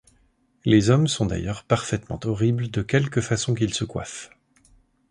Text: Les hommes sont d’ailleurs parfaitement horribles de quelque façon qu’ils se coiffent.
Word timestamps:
Les 0.65 0.89
hommes 0.89 1.07
sont 1.07 1.27
d’ailleurs 1.27 1.63
parfaitement 1.63 2.19
horribles 2.25 2.71
de 2.71 2.81
quelque 2.81 3.21
façon 3.21 3.53
qu’ils 3.53 3.75
se 3.75 3.83
coiffent. 3.83 4.31